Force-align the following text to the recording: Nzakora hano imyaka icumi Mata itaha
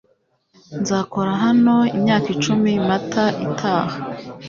Nzakora 0.79 1.31
hano 1.43 1.75
imyaka 1.97 2.27
icumi 2.35 2.71
Mata 2.87 3.25
itaha 3.47 3.97